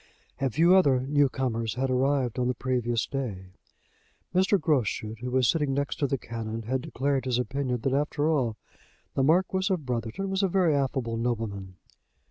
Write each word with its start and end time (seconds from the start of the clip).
A 0.39 0.49
few 0.49 0.73
other 0.73 0.99
new 1.01 1.29
comers 1.29 1.75
had 1.75 1.91
arrived 1.91 2.39
on 2.39 2.47
the 2.47 2.55
previous 2.55 3.05
day. 3.05 3.51
Mr. 4.33 4.59
Groschut, 4.59 5.19
who 5.19 5.29
was 5.29 5.47
sitting 5.47 5.75
next 5.75 5.97
to 5.99 6.07
the 6.07 6.17
Canon, 6.17 6.63
had 6.63 6.81
declared 6.81 7.25
his 7.25 7.37
opinion 7.37 7.81
that, 7.81 7.93
after 7.93 8.27
all, 8.27 8.57
the 9.13 9.21
Marquis 9.21 9.71
of 9.71 9.85
Brotherton 9.85 10.31
was 10.31 10.41
a 10.41 10.47
very 10.47 10.73
affable 10.73 11.17
nobleman. 11.17 11.75